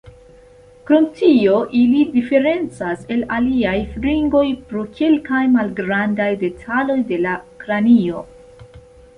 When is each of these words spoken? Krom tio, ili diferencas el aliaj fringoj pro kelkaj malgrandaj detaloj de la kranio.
Krom 0.85 1.03
tio, 1.17 1.57
ili 1.79 1.99
diferencas 2.15 3.03
el 3.17 3.21
aliaj 3.37 3.75
fringoj 3.91 4.43
pro 4.71 4.87
kelkaj 5.01 5.45
malgrandaj 5.59 6.31
detaloj 6.47 6.99
de 7.13 7.25
la 7.29 7.37
kranio. 7.65 8.27